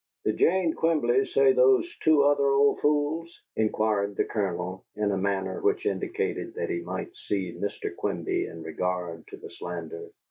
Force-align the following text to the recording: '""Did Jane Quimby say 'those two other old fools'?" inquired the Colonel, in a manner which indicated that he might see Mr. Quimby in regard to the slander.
'""Did 0.25 0.37
Jane 0.37 0.73
Quimby 0.73 1.27
say 1.27 1.53
'those 1.53 1.87
two 2.01 2.23
other 2.23 2.47
old 2.47 2.79
fools'?" 2.79 3.39
inquired 3.55 4.15
the 4.15 4.23
Colonel, 4.25 4.83
in 4.95 5.11
a 5.11 5.15
manner 5.15 5.61
which 5.61 5.85
indicated 5.85 6.55
that 6.55 6.71
he 6.71 6.79
might 6.81 7.15
see 7.15 7.55
Mr. 7.59 7.95
Quimby 7.95 8.47
in 8.47 8.63
regard 8.63 9.27
to 9.27 9.37
the 9.37 9.51
slander. 9.51 10.09